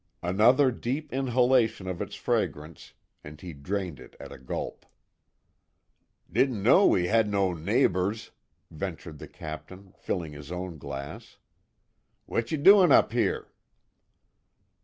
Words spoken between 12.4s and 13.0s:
ye doin'